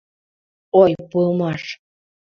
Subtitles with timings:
[0.81, 1.63] ОЙ ПУЫМАШ